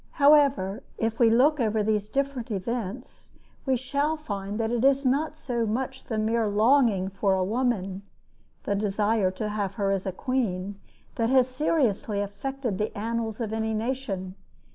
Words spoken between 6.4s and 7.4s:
longing for